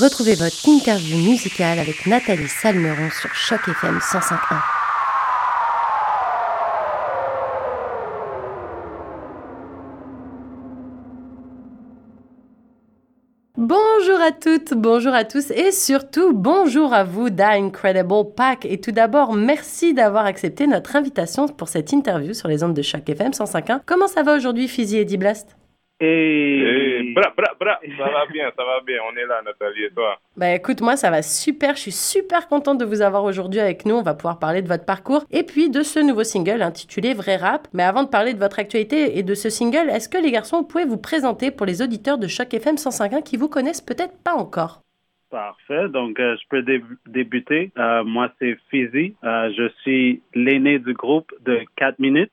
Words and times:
Retrouvez 0.00 0.34
votre 0.34 0.68
interview 0.68 1.16
musicale 1.18 1.78
avec 1.78 2.06
Nathalie 2.06 2.48
Salmeron 2.48 3.10
sur 3.10 3.32
Choc 3.32 3.60
FM 3.68 3.98
105.1. 3.98 4.38
Bonjour 13.56 14.20
à 14.20 14.32
toutes, 14.32 14.74
bonjour 14.74 15.14
à 15.14 15.22
tous 15.22 15.52
et 15.52 15.70
surtout 15.70 16.32
bonjour 16.32 16.92
à 16.92 17.04
vous, 17.04 17.30
The 17.30 17.42
Incredible 17.42 18.34
Pack. 18.34 18.64
Et 18.64 18.80
tout 18.80 18.90
d'abord, 18.90 19.34
merci 19.34 19.94
d'avoir 19.94 20.26
accepté 20.26 20.66
notre 20.66 20.96
invitation 20.96 21.46
pour 21.46 21.68
cette 21.68 21.92
interview 21.92 22.34
sur 22.34 22.48
les 22.48 22.64
ondes 22.64 22.74
de 22.74 22.82
Choc 22.82 23.08
FM 23.08 23.30
105.1. 23.30 23.82
Comment 23.86 24.08
ça 24.08 24.24
va 24.24 24.34
aujourd'hui, 24.34 24.66
Fizzy 24.66 24.96
et 24.96 25.04
Blast 26.04 27.08
et... 27.08 27.12
bra, 27.14 27.32
bra, 27.36 27.54
bra. 27.58 27.80
Ça 27.98 28.04
va 28.04 28.26
bien, 28.32 28.50
ça 28.56 28.64
va 28.64 28.80
bien. 28.86 28.98
On 29.10 29.16
est 29.16 29.26
là, 29.26 29.40
Nathalie, 29.44 29.84
et 29.84 29.90
toi? 29.90 30.18
Bah 30.36 30.54
écoute, 30.54 30.80
moi, 30.80 30.96
ça 30.96 31.10
va 31.10 31.22
super. 31.22 31.76
Je 31.76 31.80
suis 31.80 31.92
super 31.92 32.48
contente 32.48 32.78
de 32.78 32.84
vous 32.84 33.02
avoir 33.02 33.24
aujourd'hui 33.24 33.60
avec 33.60 33.86
nous. 33.86 33.94
On 33.94 34.02
va 34.02 34.14
pouvoir 34.14 34.38
parler 34.38 34.62
de 34.62 34.68
votre 34.68 34.84
parcours 34.84 35.24
et 35.30 35.42
puis 35.42 35.70
de 35.70 35.82
ce 35.82 36.00
nouveau 36.00 36.24
single 36.24 36.62
intitulé 36.62 37.14
Vrai 37.14 37.36
Rap. 37.36 37.68
Mais 37.72 37.82
avant 37.82 38.02
de 38.02 38.08
parler 38.08 38.34
de 38.34 38.38
votre 38.38 38.58
actualité 38.58 39.18
et 39.18 39.22
de 39.22 39.34
ce 39.34 39.50
single, 39.50 39.90
est-ce 39.90 40.08
que 40.08 40.18
les 40.18 40.30
garçons, 40.30 40.58
vous 40.58 40.66
pouvez 40.66 40.84
vous 40.84 40.98
présenter 40.98 41.50
pour 41.50 41.66
les 41.66 41.82
auditeurs 41.82 42.18
de 42.18 42.26
Choc 42.26 42.52
FM 42.52 42.76
105.1 42.76 43.22
qui 43.22 43.36
vous 43.36 43.48
connaissent 43.48 43.80
peut-être 43.80 44.16
pas 44.22 44.34
encore? 44.34 44.83
Parfait. 45.34 45.88
Donc, 45.88 46.20
euh, 46.20 46.36
je 46.40 46.46
peux 46.48 46.62
débuter. 47.08 47.72
Euh, 47.76 48.04
moi, 48.04 48.30
c'est 48.38 48.56
Fizzy. 48.70 49.16
Euh, 49.24 49.50
je 49.58 49.68
suis 49.82 50.22
l'aîné 50.32 50.78
du 50.78 50.94
groupe 50.94 51.32
de 51.44 51.58
4 51.74 51.98
minutes. 51.98 52.30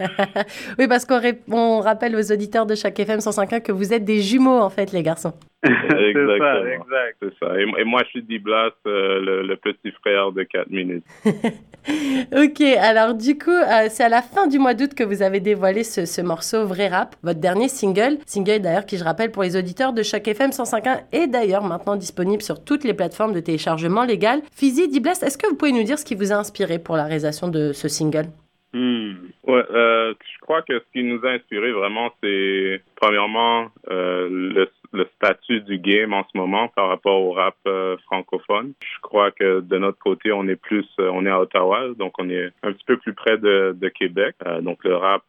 oui, 0.78 0.88
parce 0.88 1.04
qu'on 1.04 1.80
rappelle 1.80 2.16
aux 2.16 2.32
auditeurs 2.32 2.64
de 2.64 2.74
chaque 2.74 2.98
FM 2.98 3.18
105.1 3.18 3.60
que 3.60 3.72
vous 3.72 3.92
êtes 3.92 4.06
des 4.06 4.22
jumeaux, 4.22 4.58
en 4.58 4.70
fait, 4.70 4.90
les 4.92 5.02
garçons. 5.02 5.34
Exactement. 5.64 6.66
exact. 6.66 7.16
C'est 7.20 7.34
ça. 7.40 7.60
Et, 7.60 7.84
moi, 7.84 8.02
je 8.04 8.10
suis 8.10 8.22
Diblas, 8.22 8.70
le, 8.84 9.42
le, 9.42 9.56
petit 9.56 9.90
frère 9.92 10.32
de 10.32 10.42
4 10.42 10.70
minutes. 10.70 11.04
ok, 11.24 12.60
alors 12.78 13.14
du 13.14 13.38
coup, 13.38 13.50
c'est 13.88 14.04
à 14.04 14.08
la 14.08 14.22
fin 14.22 14.46
du 14.46 14.58
mois 14.58 14.74
d'août 14.74 14.94
que 14.94 15.04
vous 15.04 15.22
avez 15.22 15.40
dévoilé 15.40 15.84
ce, 15.84 16.04
ce, 16.06 16.20
morceau 16.20 16.66
Vrai 16.66 16.88
Rap, 16.88 17.14
votre 17.22 17.40
dernier 17.40 17.68
single. 17.68 18.18
Single 18.26 18.60
d'ailleurs 18.60 18.86
qui, 18.86 18.98
je 18.98 19.04
rappelle, 19.04 19.30
pour 19.30 19.42
les 19.42 19.56
auditeurs 19.56 19.92
de 19.92 20.02
chaque 20.02 20.28
FM 20.28 20.50
105.1 20.50 21.04
est 21.12 21.26
d'ailleurs 21.26 21.64
maintenant 21.64 21.96
disponible 21.96 22.42
sur 22.42 22.64
toutes 22.64 22.84
les 22.84 22.94
plateformes 22.94 23.32
de 23.32 23.40
téléchargement 23.40 24.04
légal. 24.04 24.40
Fizzy, 24.52 24.88
Diblas, 24.88 25.22
est-ce 25.22 25.38
que 25.38 25.46
vous 25.48 25.56
pouvez 25.56 25.72
nous 25.72 25.84
dire 25.84 25.98
ce 25.98 26.04
qui 26.04 26.14
vous 26.14 26.32
a 26.32 26.36
inspiré 26.36 26.78
pour 26.78 26.96
la 26.96 27.04
réalisation 27.04 27.48
de 27.48 27.72
ce 27.72 27.88
single? 27.88 28.26
Hmm. 28.74 29.12
Ouais, 29.46 29.62
euh, 29.70 30.14
je 30.20 30.38
crois 30.40 30.62
que 30.62 30.80
ce 30.80 30.84
qui 30.92 31.04
nous 31.04 31.24
a 31.24 31.30
inspiré 31.30 31.70
vraiment, 31.70 32.10
c'est 32.20 32.82
premièrement 32.96 33.68
euh, 33.88 34.28
le, 34.28 34.68
le, 34.94 35.06
statut 35.16 35.60
du 35.60 35.78
game 35.78 36.12
en 36.12 36.24
ce 36.24 36.36
moment 36.36 36.68
par 36.68 36.88
rapport 36.88 37.20
au 37.20 37.32
rap 37.32 37.56
euh, 37.66 37.96
francophone. 38.04 38.72
Je 38.80 39.00
crois 39.00 39.30
que 39.30 39.60
de 39.60 39.78
notre 39.78 39.98
côté, 39.98 40.32
on 40.32 40.46
est 40.48 40.56
plus, 40.56 40.86
euh, 40.98 41.10
on 41.12 41.26
est 41.26 41.30
à 41.30 41.40
Ottawa, 41.40 41.88
donc 41.98 42.14
on 42.18 42.28
est 42.28 42.50
un 42.62 42.72
petit 42.72 42.84
peu 42.84 42.96
plus 42.96 43.14
près 43.14 43.38
de, 43.38 43.76
de 43.78 43.88
Québec. 43.88 44.34
Euh, 44.46 44.60
donc 44.60 44.84
le 44.84 44.96
rap 44.96 45.22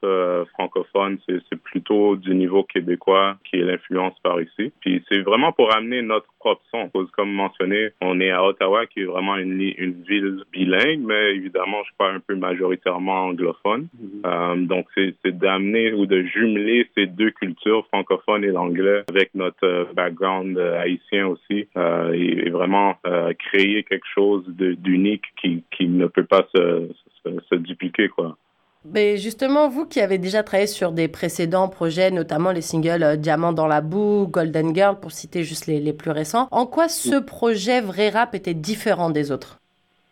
francophone, 0.54 1.18
c'est 1.28 1.62
plutôt 1.62 2.16
du 2.16 2.36
niveau 2.36 2.64
québécois 2.64 3.38
qui 3.44 3.58
est 3.58 3.64
l'influence 3.64 4.18
par 4.24 4.42
ici. 4.42 4.72
Puis 4.80 5.04
c'est 5.10 5.22
vraiment 5.22 5.52
pour 5.52 5.74
amener 5.76 6.02
notre 6.02 6.28
propre 6.40 6.62
son. 6.72 6.90
Comme 7.16 7.32
mentionné, 7.32 7.90
on 8.02 8.20
est 8.20 8.32
à 8.32 8.44
Ottawa, 8.44 8.86
qui 8.86 9.02
est 9.02 9.06
vraiment 9.06 9.36
une, 9.38 9.60
une 9.78 10.04
ville 10.08 10.44
bilingue, 10.52 11.02
mais 11.02 11.36
évidemment, 11.36 11.84
je 11.88 11.92
crois 11.94 12.12
un 12.12 12.20
peu 12.20 12.36
majoritairement 12.36 13.26
anglophone. 13.26 13.88
Mhm. 14.00 14.22
Euh, 14.26 14.56
donc, 14.58 14.88
c'est 14.96 15.38
d'amener 15.38 15.94
ou 15.94 16.06
de 16.06 16.22
jumeler 16.24 16.88
ces 16.96 17.08
deux 17.08 17.32
cultures, 17.32 17.86
francophone 17.88 18.44
et 18.44 18.52
l'anglais, 18.52 19.04
avec 19.10 19.34
notre 19.34 19.55
euh, 19.64 19.86
background 19.94 20.58
euh, 20.58 20.80
haïtien 20.80 21.28
aussi, 21.28 21.68
et, 22.14 22.50
vraiment 22.50 22.96
créer 23.38 23.84
quelque 23.84 24.08
chose 24.14 24.44
d'unique 24.48 25.26
qui, 25.42 25.64
qui 25.76 25.88
ne 25.88 26.08
peut 26.08 26.24
pas 26.26 26.48
se, 26.56 26.90
se, 27.24 27.30
se 27.50 27.56
dupliquer, 27.56 28.08
quoi. 28.08 28.38
Mais 28.86 29.18
justement, 29.18 29.68
vous 29.68 29.86
qui 29.86 30.00
avez 30.00 30.20
déjà 30.20 30.44
travaillé 30.44 30.68
sur 30.68 30.92
des 30.92 31.08
précédents 31.08 31.68
projets, 31.70 32.12
notamment 32.12 32.52
les 32.52 32.62
singles 32.62 33.18
Diamant 33.18 33.52
dans 33.52 33.68
la 33.68 33.82
boue, 33.82 34.28
Golden 34.30 34.76
Girl, 34.76 35.00
pour 35.00 35.12
citer 35.12 35.44
juste 35.44 35.66
les, 35.66 35.80
les 35.80 35.94
plus 35.94 36.12
récents, 36.12 36.48
en 36.52 36.68
quoi 36.68 36.88
ce 36.88 37.20
projet 37.20 37.82
Vrai 37.82 38.10
Rap 38.10 38.36
était 38.36 38.54
différent 38.54 39.10
des 39.10 39.32
autres? 39.32 39.60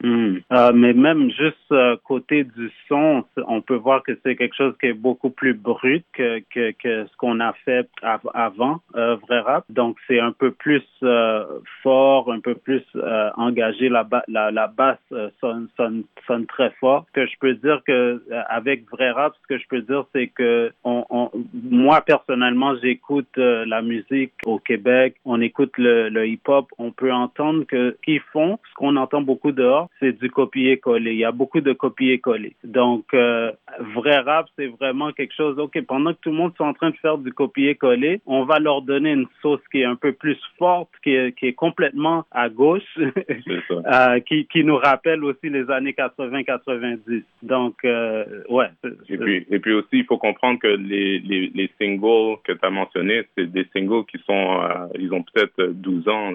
Hmm. 0.04 0.40
Euh, 0.52 0.74
mais 0.74 0.92
même 0.92 1.32
juste 1.32 1.72
euh, 1.72 1.96
côté 2.04 2.44
du 2.44 2.70
son, 2.90 3.24
on 3.48 3.62
peut 3.62 3.76
voir 3.76 4.04
que 4.04 4.12
c'est 4.22 4.36
quelque 4.36 4.56
chose 4.56 4.76
qui 4.82 4.88
est 4.88 4.94
beaucoup 4.94 5.30
plus 5.30 5.54
brut 5.54 6.04
que, 6.12 6.40
que, 6.54 6.72
que 6.72 7.06
ce 7.06 7.16
qu'on 7.16 7.40
a 7.40 7.54
fait 7.64 7.88
avant 8.34 8.82
euh, 8.98 9.16
vrai 9.16 9.40
rap. 9.40 9.64
Donc 9.70 9.96
c'est 10.06 10.20
un 10.20 10.34
peu 10.34 10.52
plus 10.52 10.84
euh, 11.04 11.46
fort, 11.82 12.34
un 12.34 12.42
peu 12.42 12.54
plus 12.54 12.84
euh, 12.98 13.30
engagé. 13.38 13.88
La, 13.88 14.06
la, 14.28 14.52
la 14.52 14.68
basse 14.68 15.00
sonne, 15.40 15.70
sonne, 15.78 16.04
sonne 16.28 16.48
très 16.48 16.72
fort. 16.82 17.06
Ce 17.08 17.22
que 17.22 17.26
je 17.26 17.38
peux 17.40 17.54
dire 17.54 17.82
que 17.88 18.22
avec 18.50 18.90
vrai 18.92 19.12
rap, 19.12 19.34
ce 19.42 19.56
que 19.56 19.58
je 19.58 19.68
peux 19.70 19.82
dire 19.82 20.04
c'est 20.14 20.28
que 20.28 20.74
on, 20.84 21.06
on, 21.10 21.32
moi 21.54 22.02
personnellement 22.02 22.76
j'écoute 22.84 23.38
la 23.38 23.82
musique 23.82 24.34
au 24.46 24.60
Québec, 24.60 25.16
on 25.24 25.40
écoute 25.40 25.78
le, 25.78 26.10
le 26.10 26.28
hip 26.28 26.42
hop, 26.48 26.68
on 26.78 26.92
peut 26.92 27.14
entendre 27.14 27.64
que 27.64 27.96
qu'ils 28.04 28.20
font 28.34 28.60
ce 28.70 28.74
qu'on 28.76 28.98
entend 28.98 29.22
beaucoup 29.22 29.54
dehors 29.54 29.88
c'est 30.00 30.20
du 30.20 30.30
copier-coller. 30.30 31.14
Il 31.14 31.20
y 31.20 31.26
a 31.26 31.32
beaucoup 31.32 31.62
de 31.62 31.74
copier-coller. 31.74 32.56
Donc, 32.64 33.06
euh, 33.14 33.52
vrai 33.96 34.20
rap, 34.20 34.48
c'est 34.58 34.68
vraiment 34.68 35.12
quelque 35.12 35.34
chose, 35.34 35.58
OK, 35.60 35.80
pendant 35.86 36.14
que 36.14 36.20
tout 36.22 36.30
le 36.30 36.36
monde 36.36 36.54
est 36.60 36.64
en 36.64 36.74
train 36.74 36.90
de 36.90 36.96
faire 36.98 37.18
du 37.18 37.32
copier-coller, 37.34 38.22
on 38.26 38.44
va 38.46 38.60
leur 38.60 38.82
donner 38.82 39.12
une 39.12 39.28
sauce 39.42 39.62
qui 39.72 39.82
est 39.82 39.86
un 39.86 39.96
peu 39.96 40.12
plus 40.12 40.38
forte, 40.58 40.90
qui 41.04 41.12
est, 41.12 41.38
qui 41.38 41.48
est 41.48 41.54
complètement 41.54 42.26
à 42.32 42.50
gauche, 42.50 42.82
euh, 42.98 44.20
qui, 44.22 44.48
qui 44.48 44.64
nous 44.64 44.78
rappelle 44.78 45.24
aussi 45.24 45.50
les 45.50 45.70
années 45.70 45.94
80-90. 45.94 47.24
Donc, 47.42 47.76
euh, 47.86 48.26
ouais. 48.50 48.68
Et 49.10 49.18
puis, 49.18 49.46
et 49.50 49.60
puis 49.60 49.74
aussi, 49.74 49.88
il 50.00 50.06
faut 50.06 50.18
comprendre 50.18 50.60
que 50.60 50.68
les, 50.68 51.20
les, 51.20 51.52
les 51.54 51.70
singles 51.80 52.38
que 52.44 52.54
tu 52.54 52.66
as 52.66 52.70
mentionnés, 52.70 53.24
c'est 53.38 53.52
des 53.52 53.66
singles 53.74 54.06
qui 54.06 54.18
sont, 54.26 54.62
ils 54.98 55.14
ont 55.14 55.24
peut-être 55.24 55.72
12 55.72 56.08
ans, 56.08 56.32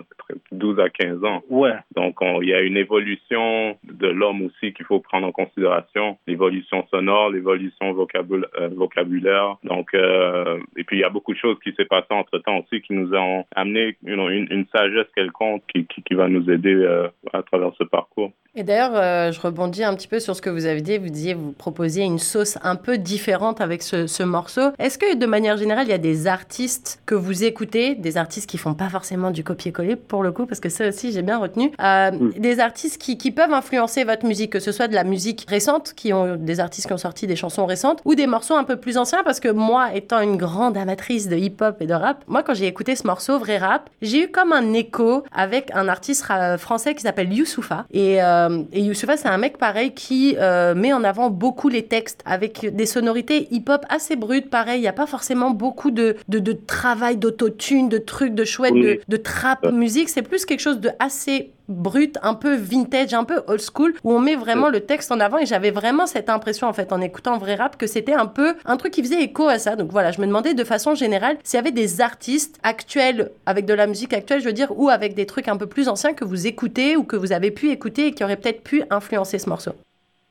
12 0.52 0.80
à 0.80 0.88
15 0.88 1.24
ans. 1.24 1.42
Ouais. 1.48 1.74
Donc, 1.94 2.16
il 2.42 2.48
y 2.48 2.54
a 2.54 2.60
une 2.60 2.76
évolution 2.76 3.47
de 3.84 4.08
l'homme 4.08 4.42
aussi 4.42 4.72
qu'il 4.72 4.86
faut 4.86 5.00
prendre 5.00 5.26
en 5.26 5.32
considération, 5.32 6.18
l'évolution 6.26 6.86
sonore, 6.90 7.30
l'évolution 7.30 7.86
euh, 7.90 8.68
vocabulaire. 8.74 9.56
Donc, 9.64 9.94
euh, 9.94 10.58
et 10.76 10.84
puis 10.84 10.98
il 10.98 11.00
y 11.00 11.04
a 11.04 11.08
beaucoup 11.08 11.32
de 11.32 11.38
choses 11.38 11.56
qui 11.62 11.72
s'est 11.74 11.84
passé 11.84 12.06
entre 12.10 12.38
temps 12.38 12.58
aussi 12.58 12.80
qui 12.82 12.92
nous 12.92 13.12
ont 13.14 13.44
amené 13.54 13.96
une, 14.04 14.66
sagesse 14.72 15.06
quelconque 15.14 15.62
qui, 15.72 15.86
qui, 15.86 16.14
va 16.14 16.28
nous 16.28 16.50
aider 16.50 16.74
euh, 16.74 17.08
à 17.32 17.42
travers 17.42 17.72
ce 17.78 17.84
parcours. 17.84 18.32
Et 18.54 18.64
d'ailleurs, 18.64 19.32
je 19.32 19.40
rebondis 19.40 19.84
un 19.84 19.94
petit 19.94 20.08
peu 20.08 20.18
sur 20.18 20.34
ce 20.34 20.42
que 20.42 20.50
vous 20.50 20.66
avez 20.66 20.80
dit. 20.80 20.98
Vous 20.98 21.10
disiez, 21.10 21.34
vous 21.34 21.52
proposiez 21.52 22.04
une 22.04 22.18
sauce 22.18 22.58
un 22.64 22.74
peu 22.74 22.98
différente 22.98 23.60
avec 23.60 23.82
ce, 23.82 24.08
ce 24.08 24.24
morceau. 24.24 24.72
Est-ce 24.78 24.98
que 24.98 25.16
de 25.16 25.26
manière 25.26 25.56
générale, 25.56 25.86
il 25.86 25.90
y 25.90 25.94
a 25.94 25.98
des 25.98 26.26
artistes 26.26 27.00
que 27.06 27.14
vous 27.14 27.44
écoutez, 27.44 27.94
des 27.94 28.16
artistes 28.16 28.50
qui 28.50 28.58
font 28.58 28.74
pas 28.74 28.88
forcément 28.88 29.30
du 29.30 29.44
copier-coller 29.44 29.96
pour 29.96 30.22
le 30.22 30.32
coup, 30.32 30.46
parce 30.46 30.60
que 30.60 30.68
ça 30.68 30.88
aussi 30.88 31.12
j'ai 31.12 31.22
bien 31.22 31.38
retenu, 31.38 31.70
mm. 31.78 32.30
des 32.38 32.58
artistes 32.58 33.00
qui, 33.00 33.16
qui, 33.16 33.27
peuvent 33.34 33.52
influencer 33.52 34.04
votre 34.04 34.26
musique, 34.26 34.52
que 34.52 34.60
ce 34.60 34.72
soit 34.72 34.88
de 34.88 34.94
la 34.94 35.04
musique 35.04 35.46
récente, 35.48 35.92
qui 35.94 36.12
ont 36.12 36.36
des 36.36 36.60
artistes 36.60 36.86
qui 36.86 36.92
ont 36.92 36.98
sorti 36.98 37.26
des 37.26 37.36
chansons 37.36 37.66
récentes, 37.66 38.00
ou 38.04 38.14
des 38.14 38.26
morceaux 38.26 38.54
un 38.54 38.64
peu 38.64 38.76
plus 38.76 38.98
anciens, 38.98 39.22
parce 39.24 39.40
que 39.40 39.48
moi, 39.48 39.94
étant 39.94 40.20
une 40.20 40.36
grande 40.36 40.76
amatrice 40.76 41.28
de 41.28 41.36
hip-hop 41.36 41.76
et 41.80 41.86
de 41.86 41.94
rap, 41.94 42.24
moi 42.26 42.42
quand 42.42 42.54
j'ai 42.54 42.66
écouté 42.66 42.96
ce 42.96 43.06
morceau, 43.06 43.38
vrai 43.38 43.58
rap, 43.58 43.90
j'ai 44.02 44.24
eu 44.24 44.28
comme 44.28 44.52
un 44.52 44.72
écho 44.72 45.24
avec 45.32 45.70
un 45.74 45.88
artiste 45.88 46.26
français 46.58 46.94
qui 46.94 47.02
s'appelle 47.02 47.32
Youssoufa 47.32 47.86
et 47.92 48.22
euh, 48.22 48.48
euh, 48.48 48.62
et 48.72 48.80
Youssoufa, 48.82 49.16
c'est 49.16 49.28
un 49.28 49.38
mec 49.38 49.58
pareil 49.58 49.92
qui 49.92 50.36
euh, 50.38 50.74
met 50.74 50.92
en 50.92 51.04
avant 51.04 51.30
beaucoup 51.30 51.68
les 51.68 51.84
textes 51.84 52.22
avec 52.24 52.74
des 52.74 52.86
sonorités 52.86 53.48
hip-hop 53.50 53.84
assez 53.88 54.16
brutes. 54.16 54.50
Pareil, 54.50 54.78
il 54.78 54.82
n'y 54.82 54.88
a 54.88 54.92
pas 54.92 55.06
forcément 55.06 55.50
beaucoup 55.50 55.90
de, 55.90 56.16
de, 56.28 56.38
de 56.38 56.52
travail 56.52 57.16
d'autotune, 57.16 57.88
de 57.88 57.98
trucs, 57.98 58.34
de 58.34 58.44
chouette, 58.44 58.74
de, 58.74 59.00
de 59.06 59.16
trap 59.16 59.70
musique. 59.72 60.08
C'est 60.08 60.22
plus 60.22 60.44
quelque 60.44 60.60
chose 60.60 60.80
de 60.80 60.90
assez 60.98 61.52
brut, 61.68 62.18
un 62.22 62.34
peu 62.34 62.54
vintage, 62.56 63.14
un 63.14 63.24
peu 63.24 63.42
old 63.46 63.60
school, 63.60 63.94
où 64.04 64.12
on 64.12 64.18
met 64.18 64.36
vraiment 64.36 64.68
le 64.68 64.80
texte 64.80 65.12
en 65.12 65.20
avant. 65.20 65.38
Et 65.38 65.46
j'avais 65.46 65.70
vraiment 65.70 66.06
cette 66.06 66.30
impression, 66.30 66.66
en 66.66 66.72
fait, 66.72 66.92
en 66.92 67.00
écoutant 67.00 67.38
vrai 67.38 67.54
rap, 67.54 67.76
que 67.76 67.86
c'était 67.86 68.14
un 68.14 68.26
peu 68.26 68.56
un 68.64 68.76
truc 68.76 68.92
qui 68.92 69.02
faisait 69.02 69.22
écho 69.22 69.48
à 69.48 69.58
ça. 69.58 69.76
Donc 69.76 69.90
voilà, 69.92 70.10
je 70.10 70.20
me 70.20 70.26
demandais 70.26 70.54
de 70.54 70.64
façon 70.64 70.94
générale 70.94 71.38
s'il 71.44 71.56
y 71.56 71.60
avait 71.60 71.70
des 71.70 72.00
artistes 72.00 72.58
actuels, 72.62 73.30
avec 73.46 73.66
de 73.66 73.74
la 73.74 73.86
musique 73.86 74.12
actuelle, 74.12 74.40
je 74.40 74.46
veux 74.46 74.52
dire, 74.52 74.72
ou 74.76 74.88
avec 74.88 75.14
des 75.14 75.26
trucs 75.26 75.48
un 75.48 75.56
peu 75.56 75.66
plus 75.66 75.88
anciens 75.88 76.14
que 76.14 76.24
vous 76.24 76.46
écoutez 76.46 76.96
ou 76.96 77.04
que 77.04 77.16
vous 77.16 77.32
avez 77.32 77.50
pu 77.50 77.70
écouter 77.70 78.06
et 78.06 78.12
qui 78.12 78.24
auraient 78.24 78.36
peut-être 78.36 78.62
pu 78.62 78.82
influencer 78.90 79.38
ce 79.38 79.48
morceau. 79.48 79.72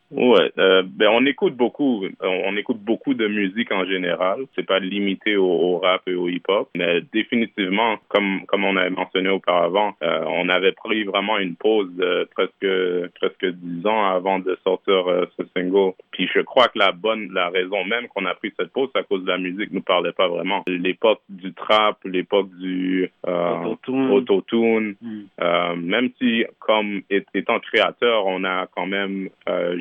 Ouais, 0.09 0.53
euh, 0.57 0.83
ben 0.85 1.09
on 1.11 1.25
écoute 1.25 1.55
beaucoup, 1.55 2.05
on 2.21 2.55
écoute 2.55 2.79
beaucoup 2.79 3.13
de 3.13 3.27
musique 3.27 3.71
en 3.73 3.85
général. 3.85 4.45
C'est 4.55 4.65
pas 4.65 4.79
limité 4.79 5.35
au, 5.35 5.79
rap 5.79 6.01
et 6.07 6.13
au 6.13 6.29
hip-hop, 6.29 6.69
mais 6.75 7.01
définitivement, 7.11 7.97
comme 8.07 8.45
comme 8.45 8.63
on 8.63 8.77
avait 8.77 8.89
mentionné 8.89 9.29
auparavant, 9.29 9.95
euh, 10.01 10.23
on 10.27 10.47
avait 10.47 10.71
pris 10.71 11.03
vraiment 11.03 11.37
une 11.37 11.55
pause 11.55 11.93
de 11.95 12.27
presque 12.33 13.11
presque 13.19 13.45
dix 13.57 13.85
ans 13.85 14.05
avant 14.05 14.39
de 14.39 14.57
sortir 14.63 15.09
euh, 15.09 15.25
ce 15.37 15.43
single. 15.53 15.91
Puis 16.11 16.29
je 16.33 16.39
crois 16.39 16.69
que 16.69 16.79
la 16.79 16.93
bonne, 16.93 17.29
la 17.33 17.49
raison 17.49 17.83
même 17.83 18.07
qu'on 18.07 18.25
a 18.25 18.33
pris 18.33 18.53
cette 18.57 18.71
pause, 18.71 18.89
c'est 18.93 19.01
à 19.01 19.03
cause 19.03 19.25
de 19.25 19.29
la 19.29 19.37
musique 19.37 19.73
nous 19.73 19.81
parlait 19.81 20.13
pas 20.13 20.29
vraiment. 20.29 20.63
L'époque 20.67 21.21
du 21.27 21.53
trap, 21.53 21.97
l'époque 22.05 22.49
du 22.57 23.11
autotune, 23.25 24.95
mm. 25.01 25.81
même 25.81 26.09
si 26.17 26.45
comme 26.59 27.01
étant 27.09 27.59
créateur, 27.59 28.25
on 28.25 28.45
a 28.45 28.67
quand 28.67 28.85
même 28.85 29.29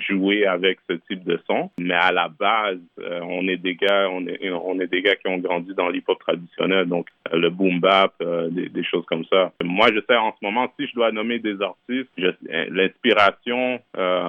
joué 0.08 0.15
avec 0.46 0.78
ce 0.88 0.94
type 1.08 1.24
de 1.24 1.38
son. 1.46 1.70
Mais 1.78 1.94
à 1.94 2.12
la 2.12 2.28
base, 2.28 2.78
euh, 3.00 3.20
on 3.22 3.46
est 3.48 3.56
des 3.56 3.74
gars, 3.74 4.08
on 4.10 4.26
est, 4.26 4.50
on 4.50 4.80
est 4.80 4.86
des 4.86 5.02
gars 5.02 5.16
qui 5.16 5.28
ont 5.28 5.38
grandi 5.38 5.74
dans 5.74 5.88
l'hip-hop 5.88 6.18
traditionnel, 6.18 6.86
donc 6.86 7.06
euh, 7.32 7.38
le 7.38 7.50
boom 7.50 7.80
bap, 7.80 8.14
euh, 8.22 8.48
des, 8.50 8.84
choses 8.84 9.04
comme 9.06 9.24
ça. 9.26 9.52
Moi, 9.62 9.88
je 9.92 10.00
sais 10.08 10.16
en 10.16 10.32
ce 10.32 10.44
moment, 10.44 10.72
si 10.78 10.86
je 10.86 10.94
dois 10.94 11.10
nommer 11.12 11.38
des 11.38 11.60
artistes, 11.60 12.10
l'inspiration, 12.16 13.80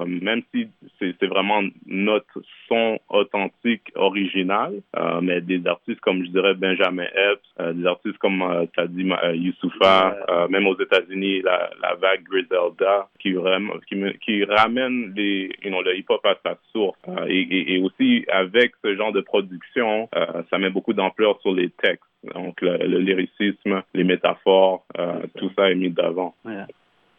même 0.07 0.41
si 0.53 0.67
c'est 0.99 1.27
vraiment 1.27 1.61
notre 1.85 2.41
son 2.67 2.99
authentique, 3.09 3.91
original, 3.95 4.73
mais 5.21 5.41
des 5.41 5.65
artistes 5.67 5.99
comme 6.01 6.23
je 6.23 6.29
dirais 6.29 6.55
Benjamin 6.55 7.03
Epps, 7.03 7.75
des 7.75 7.85
artistes 7.85 8.17
comme 8.17 8.67
tu 8.73 8.79
as 8.79 8.87
dit 8.87 9.07
Youssoufa, 9.33 10.47
même 10.49 10.65
aux 10.65 10.79
États-Unis, 10.79 11.41
la, 11.41 11.69
la, 11.81 11.95
vague 11.95 12.23
Griselda, 12.23 13.07
qui, 13.19 13.35
qui, 13.87 14.17
qui 14.19 14.43
ramène 14.45 15.13
les, 15.15 15.51
le 15.81 15.97
hip-hop 15.97 16.25
à 16.25 16.35
sa 16.43 16.57
source. 16.71 16.97
Euh, 17.07 17.25
et, 17.29 17.79
aussi, 17.79 18.25
avec 18.29 18.73
ce 18.83 18.95
genre 18.95 19.11
de 19.11 19.21
production, 19.21 20.09
euh, 20.15 20.43
ça 20.49 20.57
met 20.57 20.69
beaucoup 20.69 20.93
d'ampleur 20.93 21.39
sur 21.41 21.53
les 21.53 21.69
textes. 21.69 22.03
Donc, 22.33 22.61
le, 22.61 22.99
lyricisme, 22.99 23.83
les 23.93 24.03
métaphores, 24.03 24.85
euh, 24.97 25.21
tout 25.37 25.51
ça 25.55 25.71
est 25.71 25.75
mis 25.75 25.89
d'avant. 25.89 26.35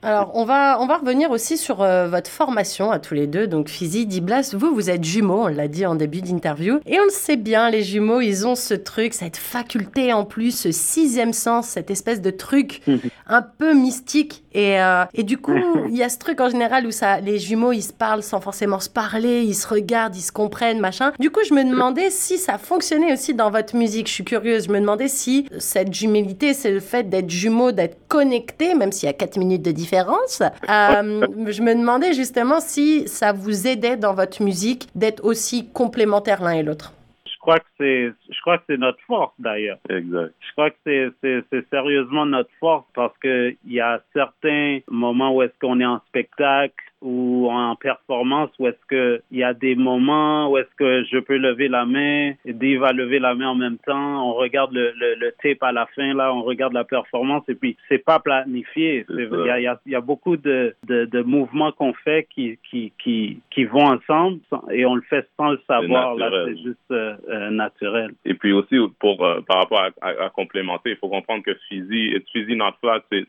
Alors, 0.00 0.30
on 0.34 0.44
va, 0.44 0.80
on 0.80 0.86
va 0.86 0.98
revenir 0.98 1.32
aussi 1.32 1.58
sur 1.58 1.82
euh, 1.82 2.06
votre 2.06 2.30
formation 2.30 2.92
à 2.92 3.00
tous 3.00 3.14
les 3.14 3.26
deux. 3.26 3.48
Donc, 3.48 3.68
Fizi, 3.68 4.06
Diblas, 4.06 4.54
vous, 4.56 4.72
vous 4.72 4.90
êtes 4.90 5.02
jumeaux, 5.02 5.42
on 5.42 5.48
l'a 5.48 5.66
dit 5.66 5.86
en 5.86 5.96
début 5.96 6.20
d'interview. 6.20 6.78
Et 6.86 7.00
on 7.00 7.04
le 7.04 7.10
sait 7.10 7.36
bien, 7.36 7.68
les 7.68 7.82
jumeaux, 7.82 8.20
ils 8.20 8.46
ont 8.46 8.54
ce 8.54 8.74
truc, 8.74 9.12
cette 9.12 9.36
faculté 9.36 10.12
en 10.12 10.24
plus, 10.24 10.52
ce 10.56 10.70
sixième 10.70 11.32
sens, 11.32 11.66
cette 11.66 11.90
espèce 11.90 12.20
de 12.20 12.30
truc 12.30 12.80
un 13.26 13.42
peu 13.42 13.74
mystique. 13.74 14.44
Et, 14.52 14.80
euh, 14.80 15.04
et 15.14 15.24
du 15.24 15.36
coup, 15.36 15.58
il 15.88 15.96
y 15.96 16.04
a 16.04 16.08
ce 16.08 16.18
truc 16.18 16.40
en 16.40 16.48
général 16.48 16.86
où 16.86 16.92
ça, 16.92 17.18
les 17.18 17.40
jumeaux, 17.40 17.72
ils 17.72 17.82
se 17.82 17.92
parlent 17.92 18.22
sans 18.22 18.40
forcément 18.40 18.78
se 18.78 18.88
parler, 18.88 19.42
ils 19.42 19.54
se 19.56 19.66
regardent, 19.66 20.14
ils 20.14 20.22
se 20.22 20.30
comprennent, 20.30 20.78
machin. 20.78 21.12
Du 21.18 21.30
coup, 21.30 21.40
je 21.44 21.54
me 21.54 21.64
demandais 21.64 22.10
si 22.10 22.38
ça 22.38 22.56
fonctionnait 22.56 23.12
aussi 23.12 23.34
dans 23.34 23.50
votre 23.50 23.74
musique. 23.74 24.06
Je 24.06 24.12
suis 24.12 24.24
curieuse. 24.24 24.66
Je 24.66 24.70
me 24.70 24.78
demandais 24.78 25.08
si 25.08 25.48
cette 25.58 25.92
jumélité, 25.92 26.54
c'est 26.54 26.70
le 26.70 26.78
fait 26.78 27.10
d'être 27.10 27.30
jumeaux, 27.30 27.72
d'être 27.72 27.98
connectés, 28.08 28.74
même 28.74 28.92
s'il 28.92 29.06
y 29.06 29.10
a 29.10 29.14
4 29.14 29.38
minutes 29.38 29.64
de 29.64 29.70
différence. 29.70 30.40
Euh, 30.40 31.26
je 31.46 31.62
me 31.62 31.74
demandais 31.74 32.12
justement 32.12 32.60
si 32.60 33.06
ça 33.06 33.32
vous 33.32 33.66
aidait 33.66 33.96
dans 33.96 34.14
votre 34.14 34.42
musique 34.42 34.88
d'être 34.94 35.24
aussi 35.24 35.70
complémentaires 35.72 36.42
l'un 36.42 36.52
et 36.52 36.62
l'autre. 36.62 36.92
Je 37.26 37.38
crois 37.40 37.60
que 37.60 37.66
c'est, 37.78 38.12
je 38.30 38.40
crois 38.40 38.58
que 38.58 38.64
c'est 38.68 38.76
notre 38.76 39.00
force 39.06 39.32
d'ailleurs. 39.38 39.78
Exact. 39.88 40.34
Je 40.40 40.52
crois 40.52 40.70
que 40.70 40.76
c'est, 40.84 41.08
c'est, 41.22 41.44
c'est 41.50 41.68
sérieusement 41.70 42.26
notre 42.26 42.50
force 42.58 42.84
parce 42.94 43.16
que 43.18 43.54
il 43.64 43.72
y 43.72 43.80
a 43.80 44.02
certains 44.12 44.80
moments 44.88 45.34
où 45.34 45.42
est-ce 45.42 45.54
qu'on 45.60 45.80
est 45.80 45.86
en 45.86 46.00
spectacle 46.08 46.74
ou 47.00 47.48
en 47.50 47.76
performance 47.76 48.50
où 48.58 48.66
est-ce 48.66 48.86
que 48.88 49.22
il 49.30 49.38
y 49.38 49.44
a 49.44 49.54
des 49.54 49.74
moments 49.74 50.50
où 50.50 50.58
est-ce 50.58 50.74
que 50.76 51.04
je 51.04 51.18
peux 51.18 51.36
lever 51.36 51.68
la 51.68 51.86
main 51.86 52.32
Dave 52.44 52.80
va 52.80 52.92
lever 52.92 53.18
la 53.18 53.34
main 53.34 53.48
en 53.50 53.54
même 53.54 53.78
temps 53.78 54.28
on 54.28 54.34
regarde 54.34 54.72
le, 54.72 54.92
le, 54.96 55.14
le, 55.14 55.32
tape 55.42 55.62
à 55.62 55.72
la 55.72 55.86
fin 55.94 56.14
là 56.14 56.34
on 56.34 56.42
regarde 56.42 56.72
la 56.72 56.84
performance 56.84 57.44
et 57.48 57.54
puis 57.54 57.76
c'est 57.88 58.04
pas 58.04 58.18
planifié. 58.18 59.06
Il 59.08 59.28
y 59.46 59.50
a, 59.50 59.60
y, 59.60 59.66
a, 59.66 59.80
y 59.86 59.94
a, 59.94 60.00
beaucoup 60.00 60.36
de, 60.36 60.74
de, 60.86 61.04
de 61.04 61.22
mouvements 61.22 61.72
qu'on 61.72 61.92
fait 61.92 62.26
qui, 62.34 62.58
qui 62.68 62.92
qui 63.02 63.40
qui 63.50 63.64
vont 63.64 63.86
ensemble 63.86 64.40
et 64.70 64.84
on 64.84 64.94
le 64.94 65.02
fait 65.02 65.26
sans 65.36 65.50
le 65.50 65.60
savoir. 65.66 66.14
Là 66.16 66.30
c'est 66.46 66.56
juste 66.56 66.90
euh, 66.90 67.16
euh, 67.28 67.50
naturel. 67.50 68.12
Et 68.24 68.34
puis 68.34 68.52
aussi 68.52 68.76
pour 68.98 69.24
euh, 69.24 69.40
par 69.42 69.58
rapport 69.58 69.82
à, 70.00 70.08
à, 70.08 70.30
complémenter 70.30 70.90
il 70.90 70.96
faut 70.96 71.08
comprendre 71.08 71.42
que 71.44 71.54
Fizzy 71.68 72.14
Fizzy 72.32 72.56
Not 72.56 72.72
Flat 72.80 73.02
c'est 73.10 73.26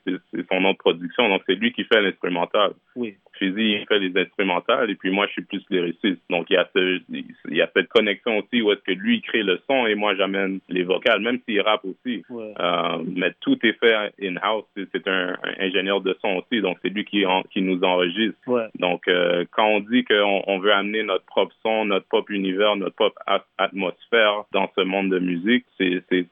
son 0.52 0.62
nom 0.62 0.72
de 0.72 0.78
production 0.78 1.30
donc 1.30 1.42
c'est 1.46 1.56
lui 1.56 1.72
qui 1.72 1.84
fait 1.84 2.02
l'instrumental. 2.02 2.72
Oui 2.96 3.16
Fizzy, 3.40 3.80
il 3.80 3.86
fait 3.88 4.00
les 4.00 4.22
instrumentales 4.22 4.90
et 4.92 4.96
puis 4.96 5.12
moi, 5.12 5.26
je 5.28 5.32
suis 5.32 5.42
plus 5.44 5.64
lyriciste. 5.70 6.22
Donc, 6.30 6.48
il 6.50 6.54
y 6.54 6.58
a, 6.58 6.70
ce, 6.76 7.02
il 7.10 7.56
y 7.56 7.62
a 7.62 7.70
cette 7.76 7.88
connexion 7.88 8.38
aussi 8.38 8.62
où 8.62 8.72
est-ce 8.72 8.82
que 8.82 8.92
lui, 8.92 9.22
crée 9.22 9.44
le 9.44 9.60
son 9.68 9.88
et 9.88 9.96
moi, 9.96 10.14
j'amène 10.16 10.60
les 10.70 10.84
vocales, 10.84 11.22
même 11.22 11.40
s'il 11.48 11.62
rappe 11.62 11.86
aussi. 11.86 12.24
Euh, 12.30 13.04
mais 13.16 13.34
tout 13.40 13.58
est 13.66 13.80
fait 13.80 14.12
in-house. 14.22 14.66
C'est 14.76 15.08
un, 15.08 15.38
ingénieur 15.60 16.02
de 16.02 16.16
son 16.22 16.42
aussi, 16.44 16.62
donc 16.62 16.78
c'est 16.82 16.90
lui 16.90 17.06
qui, 17.06 17.24
qui 17.52 17.62
nous 17.62 17.82
enregistre. 17.84 18.70
Donc, 18.78 19.08
euh, 19.08 19.46
quand 19.52 19.68
on 19.68 19.80
dit 19.80 20.04
qu'on 20.04 20.44
on 20.46 20.60
veut 20.60 20.74
amener 20.74 21.04
notre 21.04 21.26
propre 21.26 21.56
son, 21.64 21.86
notre 21.86 22.08
propre 22.08 22.32
univers, 22.32 22.76
notre 22.76 22.96
propre 22.96 23.22
atmosphère 23.58 24.44
dans 24.52 24.70
ce 24.78 24.82
monde 24.82 25.10
de 25.10 25.20
musique, 25.20 25.66
c'est 25.78 26.04
c'est 26.10 26.28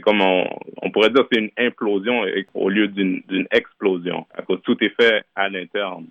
comme 0.00 0.20
on, 0.20 0.90
pourrait 0.90 1.10
dire 1.10 1.24
c'est 1.30 1.38
une 1.38 1.50
implosion 1.58 2.22
au 2.54 2.68
lieu 2.68 2.88
d'une 2.88 3.46
explosion. 3.50 4.26
À 4.34 4.42
cause 4.42 4.60
tout 4.62 4.76
est 4.82 4.94
fait 5.00 5.22
à 5.34 5.48
l'interne. 5.48 6.06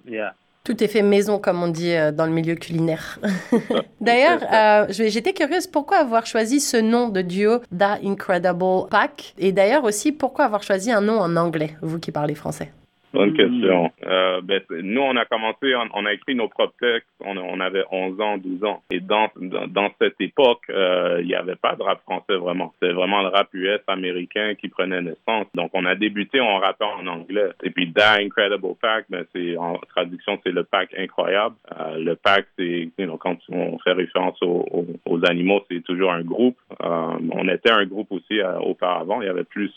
Tout 0.64 0.84
est 0.84 0.88
fait 0.90 1.02
maison, 1.02 1.40
comme 1.40 1.64
on 1.64 1.70
dit 1.70 1.94
euh, 1.94 2.12
dans 2.12 2.26
le 2.26 2.34
milieu 2.34 2.56
culinaire. 2.56 3.20
D'ailleurs, 4.02 4.42
euh, 4.52 4.86
j'étais 4.90 5.32
curieuse, 5.32 5.66
pourquoi 5.66 6.00
avoir 6.00 6.26
choisi 6.26 6.60
ce 6.60 6.76
nom 6.76 7.08
de 7.08 7.22
duo, 7.22 7.60
The 7.72 8.04
Incredible 8.04 8.90
Pack? 8.92 9.34
Et 9.38 9.54
d'ailleurs 9.54 9.86
aussi, 9.86 10.12
pourquoi 10.12 10.44
avoir 10.44 10.64
choisi 10.64 10.92
un 10.92 11.00
nom 11.00 11.20
en 11.20 11.38
anglais, 11.38 11.78
vous 11.82 12.00
qui 12.00 12.12
parlez 12.12 12.36
français? 12.36 12.74
Bonne 13.14 13.32
hmm. 13.32 13.38
question. 13.38 13.92
Euh, 14.06 14.42
ben, 14.42 14.62
nous, 14.70 15.02
on 15.02 15.16
a 15.16 15.26
commencé, 15.26 15.74
on, 15.94 16.06
a 16.06 16.14
écrit 16.14 16.36
nos 16.36 16.50
propres 16.50 16.76
textes, 16.80 17.08
on, 17.24 17.38
on, 17.38 17.60
avait 17.60 17.84
11 17.92 18.20
ans, 18.20 18.38
12 18.38 18.64
ans. 18.66 18.84
Et 18.92 19.00
dans, 19.00 19.30
dans, 19.36 19.90
cette 20.00 20.20
époque, 20.20 20.62
euh, 20.70 21.20
il 21.22 21.28
n'y 21.28 21.36
avait 21.36 21.56
pas 21.56 21.76
de 21.76 21.84
rap 21.84 22.02
français 22.02 22.36
vraiment. 22.36 22.74
C'était 22.80 22.94
vraiment 22.94 23.22
le 23.22 23.30
rap 23.30 23.48
US 23.54 23.80
américain 23.88 24.56
qui 24.60 24.68
prenait 24.68 25.02
naissance. 25.02 25.48
Donc, 25.56 25.72
on 25.74 25.86
a 25.86 25.96
débuté 25.96 26.42
en 26.42 26.58
rappant 26.60 26.94
en 27.00 27.08
anglais. 27.08 27.50
Et 27.64 27.70
puis, 27.70 27.92
The 27.94 28.20
Incredible 28.20 28.76
Pack, 28.82 29.06
ben, 29.10 29.26
c'est, 29.34 29.56
en 29.58 29.78
traduction, 29.90 30.40
c'est 30.44 30.52
le 30.52 30.64
pack 30.64 30.94
incroyable. 30.98 31.56
Euh, 31.80 31.98
le 32.00 32.16
pack, 32.16 32.46
c'est, 32.58 32.90
quand 33.20 33.38
on 33.50 33.80
fait 33.80 33.94
référence 33.94 34.38
aux, 34.42 34.66
aux, 35.06 35.26
animaux, 35.26 35.64
c'est 35.72 35.84
toujours 35.84 36.12
un 36.12 36.24
groupe. 36.24 36.58
Euh, 36.84 37.18
on 37.32 37.48
était 37.48 37.72
un 37.72 37.86
groupe 37.86 38.12
aussi 38.12 38.42
euh, 38.42 38.60
auparavant. 38.60 39.22
Il 39.22 39.28
y 39.28 39.30
avait 39.30 39.46
plus, 39.46 39.74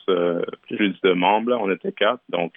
plus 0.69 1.00
de 1.03 1.12
membres. 1.12 1.56
On 1.61 1.71
était 1.71 1.93
quatre. 1.93 2.21
Donc, 2.29 2.55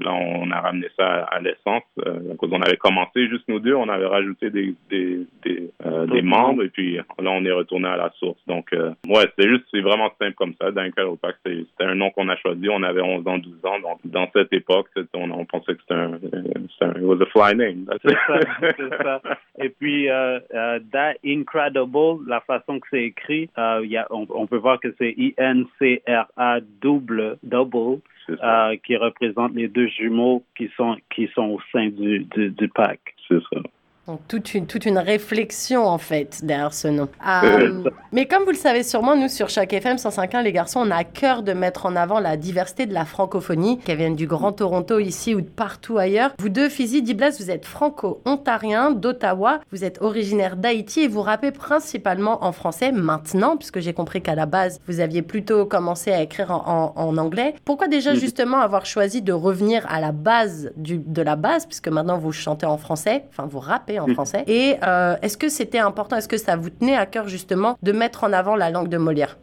Là, 0.00 0.12
on 0.12 0.50
a 0.50 0.60
ramené 0.60 0.88
ça 0.96 1.24
à, 1.24 1.40
l'essence. 1.40 1.82
Euh, 2.06 2.34
on 2.40 2.62
avait 2.62 2.76
commencé 2.76 3.28
juste 3.28 3.44
nous 3.48 3.60
deux, 3.60 3.74
on 3.74 3.88
avait 3.88 4.06
rajouté 4.06 4.50
des, 4.50 4.74
des, 4.90 5.26
des, 5.44 5.70
euh, 5.86 6.06
des 6.06 6.22
membres 6.22 6.62
et 6.62 6.68
puis 6.68 6.96
là, 6.96 7.04
on 7.18 7.44
est 7.44 7.52
retourné 7.52 7.88
à 7.88 7.96
la 7.96 8.10
source. 8.18 8.40
Donc, 8.46 8.72
euh, 8.72 8.92
ouais, 9.06 9.26
c'est 9.38 9.48
juste, 9.48 9.64
c'est 9.72 9.80
vraiment 9.80 10.10
simple 10.20 10.34
comme 10.34 10.54
ça. 10.60 10.70
Dunkel 10.70 11.06
Pack, 11.20 11.36
c'était 11.44 11.84
un 11.84 11.94
nom 11.94 12.10
qu'on 12.10 12.28
a 12.28 12.36
choisi. 12.36 12.68
On 12.68 12.82
avait 12.82 13.02
11 13.02 13.26
ans, 13.26 13.38
12 13.38 13.64
ans. 13.64 13.80
Donc, 13.80 13.98
dans 14.04 14.28
cette 14.34 14.52
époque, 14.52 14.88
on, 15.14 15.30
on, 15.30 15.44
pensait 15.44 15.74
que 15.74 15.80
c'était 15.82 15.94
un, 15.94 16.14
un, 16.14 16.92
it 16.92 17.02
was 17.02 17.20
a 17.20 17.26
fly 17.26 17.54
name. 17.54 17.86
C'est 18.02 18.16
ça, 18.26 18.40
c'est 18.76 19.02
ça. 19.02 19.22
Et 19.60 19.70
puis, 19.70 20.08
euh, 20.08 20.38
euh, 20.54 20.78
That 20.92 21.14
Incredible, 21.24 22.24
la 22.26 22.40
façon 22.40 22.78
que 22.80 22.86
c'est 22.90 23.04
écrit, 23.04 23.50
euh, 23.58 23.84
y 23.84 23.96
a, 23.96 24.06
on, 24.10 24.26
on, 24.30 24.46
peut 24.46 24.56
voir 24.56 24.78
que 24.80 24.94
c'est 24.98 25.14
I-N-C-R-A 25.16 26.60
double, 26.80 27.38
double 27.42 28.00
euh, 28.30 28.76
qui 28.84 28.96
représente 28.96 29.54
les 29.54 29.68
deux 29.68 29.88
jumeaux 29.88 30.44
qui 30.56 30.70
sont, 30.76 30.96
qui 31.14 31.28
sont 31.34 31.44
au 31.44 31.60
sein 31.72 31.88
du, 31.88 32.20
du, 32.20 32.50
du 32.50 32.68
pack. 32.68 33.00
C'est 33.26 33.40
ça. 33.52 33.60
Donc, 34.08 34.20
toute 34.26 34.54
une, 34.54 34.66
toute 34.66 34.86
une 34.86 34.96
réflexion, 34.96 35.86
en 35.86 35.98
fait, 35.98 36.42
derrière 36.42 36.72
ce 36.72 36.88
nom. 36.88 37.10
Euh, 37.28 37.84
mais 38.10 38.24
comme 38.24 38.44
vous 38.44 38.52
le 38.52 38.56
savez 38.56 38.82
sûrement, 38.82 39.14
nous, 39.14 39.28
sur 39.28 39.50
chaque 39.50 39.74
FM 39.74 39.98
105.1, 39.98 40.42
les 40.42 40.52
garçons, 40.52 40.80
on 40.82 40.90
a 40.90 40.96
à 40.96 41.04
cœur 41.04 41.42
de 41.42 41.52
mettre 41.52 41.84
en 41.84 41.94
avant 41.94 42.18
la 42.18 42.38
diversité 42.38 42.86
de 42.86 42.94
la 42.94 43.04
francophonie, 43.04 43.78
qu'elle 43.80 43.98
vienne 43.98 44.16
du 44.16 44.26
Grand 44.26 44.52
Toronto 44.52 44.98
ici 44.98 45.34
ou 45.34 45.42
de 45.42 45.46
partout 45.46 45.98
ailleurs. 45.98 46.30
Vous 46.38 46.48
deux, 46.48 46.70
Fizi, 46.70 47.02
Diblas, 47.02 47.36
vous 47.38 47.50
êtes 47.50 47.66
franco-ontarien 47.66 48.92
d'Ottawa, 48.92 49.60
vous 49.72 49.84
êtes 49.84 50.00
originaire 50.00 50.56
d'Haïti 50.56 51.00
et 51.00 51.08
vous 51.08 51.20
rappez 51.20 51.50
principalement 51.50 52.42
en 52.46 52.52
français 52.52 52.92
maintenant, 52.92 53.58
puisque 53.58 53.80
j'ai 53.80 53.92
compris 53.92 54.22
qu'à 54.22 54.34
la 54.34 54.46
base, 54.46 54.80
vous 54.88 55.00
aviez 55.00 55.20
plutôt 55.20 55.66
commencé 55.66 56.12
à 56.12 56.22
écrire 56.22 56.50
en, 56.50 56.94
en, 56.96 57.18
anglais. 57.18 57.54
Pourquoi 57.66 57.88
déjà, 57.88 58.14
justement, 58.14 58.60
avoir 58.60 58.86
choisi 58.86 59.20
de 59.20 59.34
revenir 59.34 59.84
à 59.86 60.00
la 60.00 60.12
base 60.12 60.72
du, 60.76 60.96
de 60.96 61.20
la 61.20 61.36
base, 61.36 61.66
puisque 61.66 61.88
maintenant 61.88 62.16
vous 62.16 62.32
chantez 62.32 62.64
en 62.64 62.78
français, 62.78 63.24
enfin, 63.28 63.46
vous 63.46 63.60
rappez 63.60 63.97
en 64.00 64.08
français. 64.08 64.44
Et 64.46 64.76
euh, 64.82 65.16
est-ce 65.22 65.36
que 65.36 65.48
c'était 65.48 65.78
important, 65.78 66.16
est-ce 66.16 66.28
que 66.28 66.36
ça 66.36 66.56
vous 66.56 66.70
tenait 66.70 66.96
à 66.96 67.06
cœur 67.06 67.28
justement 67.28 67.76
de 67.82 67.92
mettre 67.92 68.24
en 68.24 68.32
avant 68.32 68.56
la 68.56 68.70
langue 68.70 68.88
de 68.88 68.98
Molière? 68.98 69.38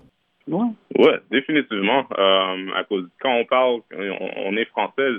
Oui, 0.48 0.68
Ouais, 0.98 1.20
définitivement. 1.30 2.06
Euh, 2.18 2.72
à 2.74 2.84
cause 2.86 3.06
quand 3.22 3.34
on 3.34 3.46
parle, 3.46 3.82
on, 3.92 4.56
est 4.56 4.66
français, 4.66 5.10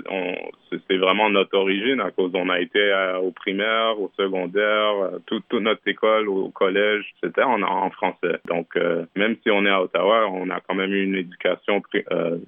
c'est 0.87 0.97
vraiment 0.97 1.29
notre 1.29 1.55
origine 1.55 2.01
à 2.01 2.11
cause 2.11 2.31
on 2.33 2.49
a 2.49 2.59
été 2.59 2.79
euh, 2.79 3.17
au 3.19 3.31
primaire, 3.31 3.99
au 3.99 4.11
secondaire, 4.17 4.93
euh, 5.01 5.19
toute, 5.27 5.53
notre 5.53 5.87
école, 5.87 6.29
au 6.29 6.49
collège, 6.49 7.05
c'était 7.23 7.43
en, 7.43 7.61
en, 7.61 7.89
français. 7.91 8.39
Donc 8.47 8.67
euh, 8.75 9.05
même 9.15 9.35
si 9.43 9.51
on 9.51 9.65
est 9.65 9.69
à 9.69 9.81
Ottawa, 9.81 10.27
on 10.31 10.49
a 10.49 10.59
quand 10.61 10.75
même 10.75 10.91
eu 10.91 11.03
une 11.03 11.15
éducation 11.15 11.81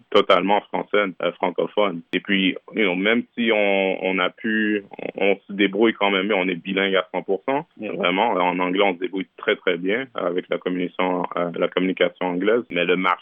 totalement 0.10 0.62
française, 0.62 1.12
francophone. 1.36 2.02
Et 2.14 2.20
puis, 2.20 2.56
même 2.76 3.24
si 3.38 3.52
on, 3.54 3.98
on 4.02 4.20
a 4.20 4.30
pu, 4.30 4.84
on, 5.16 5.36
se 5.48 5.54
débrouille 5.54 5.94
quand 5.94 6.10
même, 6.10 6.32
on 6.36 6.48
est 6.48 6.56
bilingue 6.56 6.96
à 6.96 7.08
100%. 7.14 7.64
Vraiment, 7.98 8.32
en 8.32 8.60
anglais, 8.60 8.84
on 8.84 8.96
se 8.96 9.00
débrouille 9.00 9.28
très 9.38 9.56
très 9.56 9.78
bien 9.78 10.08
avec 10.16 10.50
la 10.50 10.58
communication, 10.58 11.24
la 11.36 11.68
communication 11.68 12.28
anglaise. 12.28 12.64
Mais 12.72 12.86
le 12.86 12.96
marché 12.96 13.19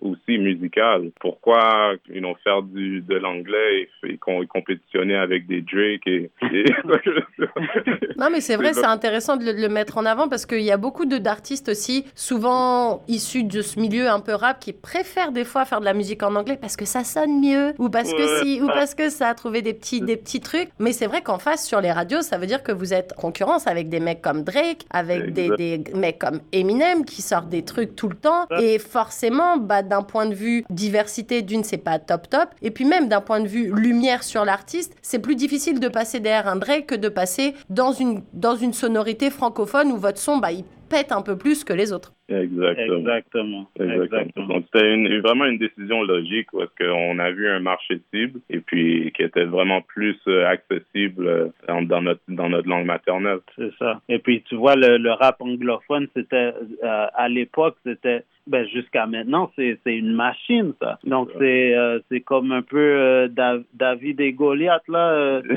aussi 0.00 0.38
musical. 0.38 1.10
Pourquoi 1.20 1.94
ils 2.12 2.20
know, 2.20 2.36
faire 2.42 2.62
du, 2.62 3.00
de 3.00 3.16
l'anglais 3.16 3.88
et, 4.04 4.12
et 4.12 4.18
compétitionner 4.18 5.16
avec 5.16 5.46
des 5.46 5.62
Drake 5.62 6.06
et, 6.06 6.30
non 8.16 8.28
mais 8.30 8.40
c'est 8.40 8.56
vrai, 8.56 8.72
c'est 8.72 8.84
intéressant 8.84 9.36
de 9.36 9.44
le, 9.50 9.68
mettre 9.68 9.98
en 9.98 10.06
avant 10.06 10.28
parce 10.28 10.46
qu'il 10.46 10.62
y 10.62 10.70
a 10.70 10.76
beaucoup 10.76 11.04
d'artistes 11.06 11.68
aussi, 11.68 12.04
souvent 12.14 13.02
issus 13.08 13.44
de 13.44 13.62
ce 13.62 13.78
milieu 13.78 14.08
un 14.08 14.20
peu 14.20 14.34
rap, 14.34 14.58
qui 14.60 14.72
préfèrent 14.72 15.32
des 15.32 15.44
fois 15.44 15.64
faire 15.64 15.80
de 15.80 15.84
la 15.84 15.94
musique 15.94 16.22
en 16.22 16.34
anglais 16.34 16.58
parce 16.60 16.76
que 16.76 16.84
ça 16.84 17.04
sonne 17.04 17.40
mieux 17.40 17.74
ou 17.78 17.88
parce 17.88 18.12
que 18.12 18.40
si 18.42 18.60
ou 18.60 18.66
parce 18.68 18.94
que 18.94 19.10
ça 19.10 19.28
a 19.28 19.34
trouvé 19.34 19.62
des 19.62 19.74
petits 19.74 20.00
des 20.00 20.16
petits 20.16 20.40
trucs. 20.40 20.68
Mais 20.78 20.92
c'est 20.92 21.06
vrai 21.06 21.22
qu'en 21.22 21.38
face 21.38 21.66
sur 21.66 21.80
les 21.80 21.92
radios, 21.92 22.22
ça 22.22 22.38
veut 22.38 22.46
dire 22.46 22.62
que 22.62 22.72
vous 22.72 22.94
êtes 22.94 23.12
en 23.16 23.26
concurrence 23.26 23.66
avec 23.66 23.88
des 23.88 24.00
mecs 24.00 24.22
comme 24.22 24.44
Drake, 24.44 24.86
avec 24.90 25.32
des, 25.32 25.50
des, 25.56 25.84
mecs 25.94 26.18
comme 26.18 26.40
Eminem 26.52 27.04
qui 27.04 27.22
sortent 27.22 27.48
des 27.48 27.64
trucs 27.64 27.96
tout 27.96 28.08
le 28.08 28.16
temps. 28.16 28.46
Et 28.60 28.78
forcément 28.78 29.35
bah, 29.58 29.82
d'un 29.82 30.02
point 30.02 30.26
de 30.26 30.34
vue 30.34 30.64
diversité, 30.70 31.42
d'une, 31.42 31.64
c'est 31.64 31.82
pas 31.82 31.98
top 31.98 32.28
top. 32.28 32.48
Et 32.62 32.70
puis 32.70 32.84
même 32.84 33.08
d'un 33.08 33.20
point 33.20 33.40
de 33.40 33.48
vue 33.48 33.72
lumière 33.74 34.22
sur 34.22 34.44
l'artiste, 34.44 34.96
c'est 35.02 35.20
plus 35.20 35.36
difficile 35.36 35.80
de 35.80 35.88
passer 35.88 36.20
derrière 36.20 36.48
un 36.48 36.56
Drake 36.56 36.86
que 36.86 36.94
de 36.94 37.08
passer 37.08 37.54
dans 37.70 37.92
une, 37.92 38.22
dans 38.32 38.56
une 38.56 38.72
sonorité 38.72 39.30
francophone 39.30 39.92
où 39.92 39.96
votre 39.96 40.18
son, 40.18 40.38
bah, 40.38 40.52
il 40.52 40.64
pète 40.88 41.12
un 41.12 41.22
peu 41.22 41.36
plus 41.36 41.64
que 41.64 41.72
les 41.72 41.92
autres. 41.92 42.12
Exactement. 42.28 43.68
Exactement. 43.78 44.46
Donc, 44.46 44.64
c'était 44.72 45.18
vraiment 45.18 45.44
une 45.44 45.58
décision 45.58 46.02
logique 46.02 46.48
parce 46.52 46.70
qu'on 46.78 47.18
a 47.18 47.30
vu 47.30 47.48
un 47.48 47.60
marché 47.60 48.00
cible 48.12 48.40
et 48.50 48.58
puis 48.58 49.12
qui 49.16 49.22
était 49.22 49.44
vraiment 49.44 49.80
plus 49.82 50.16
euh, 50.26 50.46
accessible 50.46 51.26
euh, 51.26 51.48
dans 51.82 52.02
notre, 52.02 52.20
dans 52.28 52.48
notre 52.48 52.68
langue 52.68 52.86
maternelle. 52.86 53.38
C'est 53.56 53.72
ça. 53.78 54.00
Et 54.08 54.18
puis, 54.18 54.42
tu 54.42 54.56
vois, 54.56 54.74
le, 54.74 54.98
le 54.98 55.12
rap 55.12 55.40
anglophone, 55.40 56.08
c'était, 56.16 56.52
euh, 56.84 57.06
à 57.14 57.28
l'époque, 57.28 57.76
c'était 57.84 58.24
ben 58.46 58.66
jusqu'à 58.68 59.06
maintenant, 59.06 59.50
c'est 59.56 59.78
c'est 59.84 59.96
une 59.96 60.12
machine 60.12 60.72
ça. 60.80 60.98
Donc 61.04 61.30
c'est 61.38 61.74
c'est 62.10 62.20
comme 62.20 62.52
un 62.52 62.62
peu 62.62 63.28
David 63.74 64.20
et 64.20 64.32
Goliath 64.32 64.86
là. 64.88 65.40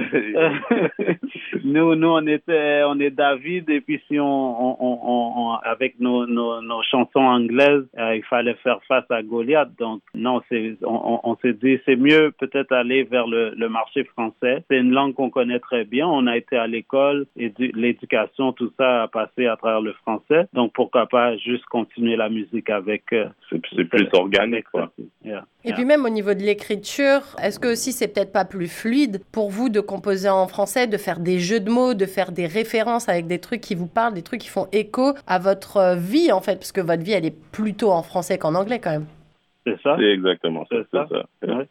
nous 1.64 1.96
nous 1.96 2.08
on 2.08 2.28
était 2.28 2.84
on 2.86 3.00
est 3.00 3.12
David 3.12 3.70
et 3.70 3.82
puis 3.82 4.02
si 4.08 4.20
on, 4.20 4.26
on, 4.26 4.78
on, 4.80 5.34
on 5.36 5.54
avec 5.64 6.00
nos, 6.00 6.26
nos 6.26 6.50
nos, 6.62 6.82
chansons 6.84 7.20
anglaises, 7.20 7.86
euh, 7.98 8.16
il 8.16 8.24
fallait 8.24 8.56
faire 8.56 8.80
face 8.88 9.10
à 9.10 9.22
Goliath. 9.22 9.70
Donc, 9.78 10.02
non, 10.14 10.42
c'est, 10.50 10.78
on, 10.84 11.36
s'est 11.42 11.54
dit, 11.54 11.80
c'est 11.86 11.96
mieux 11.96 12.32
peut-être 12.38 12.72
aller 12.72 13.04
vers 13.04 13.28
le, 13.28 13.70
marché 13.70 14.04
français. 14.06 14.64
C'est 14.70 14.80
une 14.80 14.92
langue 14.92 15.14
qu'on 15.14 15.30
connaît 15.30 15.60
très 15.60 15.86
bien. 15.86 16.08
On 16.08 16.26
a 16.28 16.38
été 16.38 16.58
à 16.58 16.68
l'école, 16.68 17.28
et 17.38 17.54
l'éducation, 17.58 18.52
tout 18.54 18.72
ça 18.78 19.04
a 19.04 19.08
passé 19.08 19.46
à 19.46 19.56
travers 19.58 19.82
le 19.82 19.94
français. 19.94 20.48
Donc, 20.54 20.74
pourquoi 20.74 21.06
pas 21.06 21.38
juste 21.38 21.66
continuer 21.66 22.16
la 22.16 22.30
musique 22.30 22.70
avec... 22.70 22.79
Euh, 22.88 23.26
c'est, 23.50 23.84
plus 23.86 24.08
organique, 24.14 24.66
quoi. 24.72 24.92
Et 25.64 25.74
puis 25.74 25.86
même 25.86 26.06
au 26.06 26.10
niveau 26.10 26.34
de 26.34 26.42
l'écriture, 26.42 27.22
est-ce 27.42 27.60
que 27.60 27.68
aussi 27.68 27.92
c'est 27.92 28.08
peut-être 28.08 28.32
pas 28.32 28.46
plus 28.46 28.68
fluide 28.68 29.22
pour 29.32 29.50
vous 29.50 29.70
de 29.70 29.80
composer 29.80 30.30
en 30.30 30.48
français, 30.48 30.88
de 30.88 30.98
faire 30.98 31.20
des 31.20 31.40
jeux 31.40 31.60
de 31.60 31.70
mots, 31.70 31.94
de 31.94 32.06
faire 32.06 32.32
des 32.32 32.48
références 32.48 33.10
avec 33.10 33.28
des 33.28 33.40
trucs 33.40 33.62
qui 33.62 33.76
vous 33.76 33.88
parlent, 33.88 34.14
des 34.14 34.22
trucs 34.22 34.42
qui 34.42 34.50
font 34.50 34.68
écho 34.72 35.14
à 35.28 35.40
votre 35.40 35.78
euh, 35.78 35.96
vie 35.96 36.32
en 36.32 36.42
fait, 36.42 36.56
parce 36.56 36.72
que 36.72 36.82
votre 36.82 37.04
vie 37.04 37.12
elle 37.12 37.26
est 37.26 37.36
plutôt 37.52 37.92
en 37.92 38.04
français 38.04 38.38
qu'en 38.38 38.56
anglais 38.56 38.80
quand 38.80 38.92
même. 38.92 39.06
C'est 39.70 39.82
ça? 39.82 39.96
C'est 40.00 40.12
exactement 40.12 40.66
ça. 40.70 40.78
ça? 40.92 41.26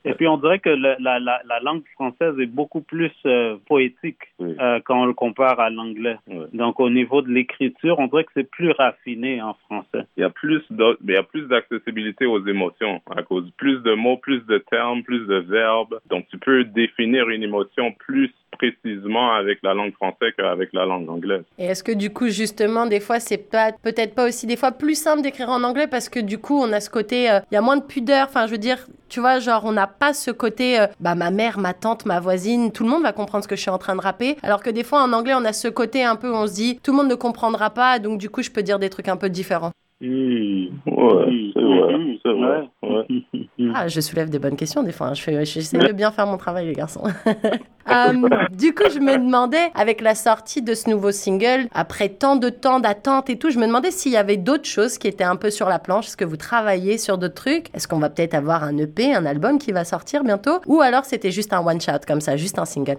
Et 0.05 0.15
puis 0.15 0.29
on 0.29 0.37
dirait 0.39 0.59
que 0.59 0.71
la, 0.71 0.97
la, 0.99 1.19
la, 1.19 1.61
langue 1.63 1.83
française 1.95 2.39
est 2.39 2.47
beaucoup 2.47 2.81
plus 2.81 3.13
euh, 3.27 3.57
poétique 3.67 4.19
euh, 4.41 4.81
quand 4.85 5.03
on 5.03 5.07
le 5.07 5.15
compare 5.15 5.61
à 5.61 5.71
l'anglais. 5.71 6.17
Donc 6.53 6.81
au 6.81 6.91
niveau 6.91 7.23
de 7.23 7.29
l'écriture, 7.29 7.99
on 7.99 8.07
dirait 8.07 8.25
que 8.25 8.33
c'est 8.35 8.51
plus 8.51 8.71
raffiné 8.73 9.43
en 9.43 9.55
français. 9.67 10.07
Il 10.17 10.21
y 10.21 10.25
a 10.25 10.31
plus 10.31 10.63
il 10.71 11.11
y 11.11 11.17
a 11.17 11.23
plus 11.23 11.47
d'accessibilité 11.49 12.27
aux 12.27 12.45
émotions 12.47 13.01
à 13.15 13.23
cause 13.23 13.51
plus 13.57 13.83
de 13.83 13.95
mots, 13.95 14.17
plus 14.17 14.45
de 14.47 14.59
termes, 14.59 15.03
plus 15.03 15.27
de 15.27 15.37
verbes. 15.37 15.99
Donc 16.09 16.27
tu 16.31 16.39
peux 16.39 16.65
définir 16.65 17.29
une 17.29 17.43
émotion 17.43 17.93
plus 17.99 18.33
précisément 18.51 19.33
avec 19.33 19.59
la 19.63 19.75
langue 19.75 19.93
française 19.93 20.33
qu'avec 20.37 20.73
la 20.73 20.85
langue 20.85 21.09
anglaise. 21.09 21.45
Et 21.59 21.67
est-ce 21.67 21.83
que 21.83 21.93
du 21.93 22.11
coup, 22.11 22.29
justement, 22.29 22.87
des 22.87 23.01
fois, 23.01 23.21
c'est 23.21 23.39
peut-être 23.39 24.15
pas 24.15 24.27
aussi 24.27 24.47
des 24.47 24.57
fois 24.57 24.73
plus 24.73 24.95
simple 24.95 25.23
d'écrire 25.23 25.51
en 25.51 25.63
anglais 25.63 25.87
parce 25.87 26.09
que 26.09 26.21
du 26.21 26.39
coup, 26.39 26.59
on 26.61 26.73
a 26.73 26.81
ce 26.81 26.91
côté, 26.91 27.31
euh, 27.31 27.41
il 27.51 27.55
y 27.55 27.57
a 27.57 27.61
moins 27.61 27.77
de 27.77 27.85
pudeur. 27.85 28.27
Enfin, 28.29 28.47
je 28.47 28.53
veux 28.53 28.59
dire, 28.59 28.87
tu 29.09 29.21
vois, 29.21 29.39
genre, 29.39 29.63
on 29.65 29.73
n'a 29.73 29.87
pas 29.87 30.13
ce 30.13 30.31
côté, 30.31 30.81
euh, 30.81 30.87
bah, 31.01 31.15
ma 31.15 31.31
mère, 31.31 31.59
ma 31.59 31.75
tante, 31.75 32.07
ma 32.07 32.21
voisine, 32.21 32.73
tout 32.73 32.85
le 32.85 32.91
monde 32.91 33.03
va 33.03 33.13
comprendre 33.13 33.45
ce 33.45 33.49
que 33.49 33.57
je 33.57 33.63
suis 33.63 33.71
en 33.71 33.79
train 33.79 33.97
de 33.97 34.01
rapper. 34.01 34.37
Alors 34.43 34.63
que 34.63 34.71
des 34.71 34.85
fois, 34.85 35.03
en 35.03 35.13
anglais, 35.13 35.35
on 35.35 35.45
a 35.45 35.53
ce 35.53 35.69
côté 35.69 36.05
un 36.05 36.17
peu 36.17 36.33
on 36.33 36.47
se 36.47 36.55
dit, 36.55 36.81
tout 36.83 36.93
le 36.93 36.99
monde 36.99 37.09
ne 37.09 37.15
comprendra 37.15 37.71
pas, 37.71 37.99
donc 37.99 38.19
du 38.19 38.31
coup, 38.31 38.43
je 38.43 38.51
peux 38.51 38.63
dire 38.63 38.79
des 38.79 38.91
trucs 38.91 39.09
un 39.09 39.17
peu 39.17 39.31
différents. 39.31 39.73
Mmh. 40.01 40.67
Ouais, 40.87 41.51
c'est 41.55 41.61
vrai, 41.61 42.19
c'est 42.23 42.33
vrai. 42.33 42.69
Ah, 43.75 43.89
je 43.89 44.01
soulève 44.01 44.31
des 44.31 44.39
bonnes 44.39 44.57
questions 44.57 44.83
des 44.85 44.93
fois. 44.93 45.09
Hein. 45.09 45.15
Je 45.15 45.23
fais, 45.23 45.45
j'essaie 45.45 45.77
de 45.79 45.93
bien 45.93 46.13
faire 46.13 46.27
mon 46.27 46.37
travail, 46.37 46.67
les 46.67 46.73
garçons. 46.73 47.03
Euh, 47.91 48.13
du 48.53 48.75
coup, 48.75 48.85
je 48.93 48.99
me 48.99 49.17
demandais, 49.17 49.71
avec 49.75 50.03
la 50.03 50.15
sortie 50.15 50.61
de 50.61 50.75
ce 50.75 50.91
nouveau 50.91 51.11
single, 51.11 51.69
après 51.73 52.11
tant 52.11 52.37
de 52.37 52.51
temps 52.51 52.81
d'attente 52.81 53.31
et 53.31 53.39
tout, 53.39 53.49
je 53.49 53.59
me 53.59 53.67
demandais 53.67 53.91
s'il 53.91 54.13
y 54.13 54.19
avait 54.19 54.37
d'autres 54.37 54.69
choses 54.69 54.99
qui 54.99 55.09
étaient 55.09 55.25
un 55.25 55.37
peu 55.37 55.49
sur 55.49 55.71
la 55.71 55.79
planche. 55.79 56.09
Est-ce 56.09 56.17
que 56.19 56.27
vous 56.27 56.37
travaillez 56.37 56.99
sur 56.99 57.17
d'autres 57.17 57.35
trucs? 57.43 57.75
Est-ce 57.75 57.89
qu'on 57.89 57.99
va 57.99 58.11
peut-être 58.11 58.35
avoir 58.35 58.63
un 58.63 58.77
EP, 58.77 59.15
un 59.15 59.25
album 59.25 59.59
qui 59.59 59.73
va 59.73 59.87
sortir 59.87 60.23
bientôt? 60.23 60.61
Ou 60.67 60.83
alors 60.83 61.07
c'était 61.07 61.31
juste 61.31 61.55
un 61.55 61.67
one-shot 61.67 62.01
comme 62.07 62.21
ça, 62.21 62.37
juste 62.37 62.59
un 62.59 62.67
single? 62.67 62.99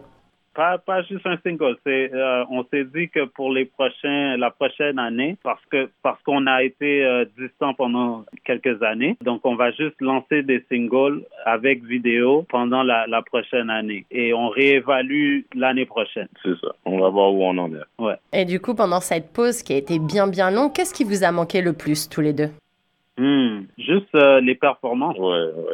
Pas, 0.60 0.78
pas 0.78 1.02
juste 1.04 1.26
un 1.26 1.38
single. 1.42 1.78
C'est, 1.86 2.14
euh, 2.14 2.44
on 2.50 2.66
s'est 2.66 2.84
dit 2.84 3.08
que 3.08 3.24
pour 3.24 3.50
les 3.54 3.64
prochains, 3.64 4.36
la 4.36 4.52
prochaine 4.52 5.00
année, 5.00 5.38
parce 5.42 5.64
que 5.72 5.90
parce 6.04 6.22
qu'on 6.24 6.48
a 6.48 6.64
été 6.64 7.06
euh, 7.06 7.24
distant 7.38 7.74
pendant 7.74 8.26
quelques 8.44 8.84
années, 8.84 9.16
donc 9.24 9.40
on 9.46 9.56
va 9.56 9.72
juste 9.72 9.96
lancer 10.02 10.44
des 10.44 10.66
singles 10.70 11.24
avec 11.46 11.86
vidéo 11.86 12.46
pendant 12.50 12.84
la, 12.84 13.08
la 13.08 13.22
prochaine 13.22 13.70
année 13.70 14.06
et 14.12 14.34
on 14.34 14.50
réévalue 14.50 15.44
l'année 15.56 15.86
prochaine. 15.86 16.28
C'est 16.44 16.60
ça. 16.60 16.76
On 16.84 17.00
va 17.00 17.08
voir 17.08 17.34
où 17.34 17.42
on 17.42 17.58
en 17.58 17.72
est. 17.74 18.04
Ouais. 18.04 18.16
Et 18.34 18.44
du 18.44 18.60
coup, 18.60 18.76
pendant 18.76 19.00
cette 19.00 19.32
pause 19.32 19.64
qui 19.64 19.72
a 19.72 19.78
été 19.78 19.98
bien 19.98 20.28
bien 20.28 20.52
longue, 20.52 20.74
qu'est-ce 20.74 20.94
qui 20.94 21.06
vous 21.06 21.24
a 21.24 21.32
manqué 21.32 21.62
le 21.62 21.72
plus 21.72 22.10
tous 22.10 22.20
les 22.20 22.34
deux? 22.34 22.50
Hmm. 23.20 23.66
Juste 23.78 24.16
euh, 24.16 24.40
les 24.40 24.56
performances. 24.56 25.18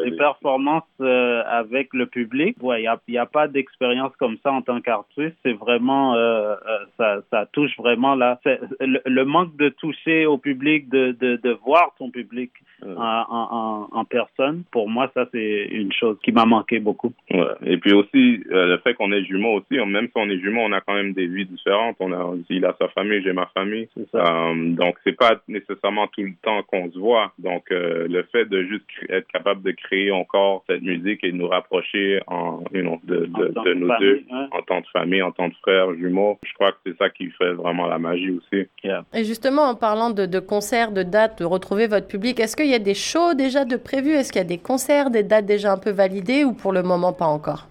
les, 0.04 0.18
performances 0.18 0.84
euh, 1.00 1.44
avec 1.46 1.94
le 1.94 2.08
public. 2.08 2.58
Il 2.60 2.66
ouais, 2.66 2.82
n'y 3.08 3.18
a, 3.18 3.22
a, 3.22 3.26
pas 3.28 3.48
d'expérience 3.48 4.14
comme 4.18 4.38
ça 4.42 4.52
en 4.52 4.64
tant 4.64 4.82
qu'artiste. 4.82 5.36
C'est 5.44 5.54
vraiment, 5.54 6.16
euh, 6.16 6.56
ça, 6.98 7.20
ça, 7.30 7.46
touche 7.46 7.78
vraiment 7.78 8.16
là. 8.16 8.40
Le, 8.80 9.00
le, 9.06 9.26
manque 9.26 9.56
de 9.58 9.70
toucher 9.70 10.26
au 10.26 10.40
public, 10.40 10.90
de, 10.90 11.12
de, 11.12 11.36
de 11.36 11.52
voir 11.64 11.94
ton 12.00 12.10
public 12.10 12.50
en, 12.84 12.98
en, 12.98 13.88
en, 13.92 14.06
personne, 14.06 14.64
pour 14.72 14.90
moi, 14.90 15.12
ça, 15.14 15.26
c'est 15.32 15.68
une 15.70 15.94
chose 15.94 16.18
qui 16.24 16.32
m'a 16.32 16.46
manqué 16.46 16.80
beaucoup. 16.80 17.14
Ouais. 17.30 17.46
Et 17.64 17.78
puis 17.78 17.94
aussi, 17.94 18.44
le 18.50 18.78
fait 18.78 18.96
qu'on 18.96 19.12
est 19.12 19.24
jumeaux 19.24 19.60
aussi, 19.60 19.78
même 19.86 20.06
si 20.08 20.14
on 20.16 20.30
est 20.30 20.40
jumeaux, 20.40 20.62
on 20.62 20.72
a 20.72 20.82
quand 20.82 20.96
même 20.96 21.14
des 21.14 21.28
vies 21.28 21.46
différentes. 21.46 21.98
On 22.00 22.12
a, 22.12 22.34
il 22.50 22.66
a 22.66 22.76
sa 22.80 22.88
famille, 22.90 23.22
j'ai 23.22 23.34
ma 23.34 23.46
famille. 23.48 23.88
Ça. 24.12 24.52
donc, 24.56 24.96
c'est 25.04 25.16
pas 25.16 25.36
nécessairement 25.48 26.08
tout 26.08 26.24
le 26.24 26.34
temps 26.42 26.64
qu'on 26.64 26.92
se 26.92 26.98
voit. 26.98 27.34
Donc, 27.38 27.72
euh, 27.72 28.08
le 28.08 28.24
fait 28.32 28.46
de 28.46 28.64
juste 28.64 28.86
être 29.10 29.28
capable 29.28 29.62
de 29.62 29.72
créer 29.72 30.12
encore 30.12 30.64
cette 30.68 30.82
musique 30.82 31.24
et 31.24 31.32
de 31.32 31.38
nous 31.38 31.48
rapprocher 31.48 32.22
en, 32.28 32.64
you 32.74 32.82
know, 32.82 33.00
de, 33.04 33.26
de, 33.26 33.74
nous 33.74 33.90
deux 34.00 34.24
en 34.52 34.62
tant 34.62 34.82
que 34.82 34.90
famille, 34.92 35.22
en 35.22 35.32
tant 35.32 35.50
que 35.50 35.56
frères, 35.62 35.94
jumeaux, 35.96 36.40
je 36.46 36.54
crois 36.54 36.72
que 36.72 36.78
c'est 36.86 36.98
ça 36.98 37.10
qui 37.10 37.30
fait 37.32 37.52
vraiment 37.54 37.88
la 37.88 38.00
magie 38.00 38.32
aussi. 38.32 38.68
Et 39.14 39.24
justement, 39.24 39.64
en 39.64 39.76
parlant 39.76 40.12
de, 40.12 40.26
de, 40.26 40.40
concerts, 40.40 40.92
de 40.92 41.04
dates, 41.04 41.40
de 41.40 41.46
retrouver 41.46 41.88
votre 41.88 42.08
public, 42.08 42.40
est-ce 42.40 42.56
qu'il 42.56 42.68
y 42.68 42.74
a 42.74 42.80
des 42.80 42.94
shows 42.94 43.34
déjà 43.34 43.66
de 43.66 43.76
prévus? 43.76 44.12
Est-ce 44.12 44.32
qu'il 44.32 44.42
y 44.42 44.46
a 44.46 44.48
des 44.48 44.58
concerts, 44.58 45.10
des 45.10 45.24
dates 45.24 45.46
déjà 45.46 45.74
un 45.74 45.78
peu 45.78 45.92
validées 45.92 46.46
ou 46.46 46.54
pour 46.54 46.72
le 46.72 46.84
moment 46.84 47.12
pas 47.12 47.26
encore? 47.26 47.68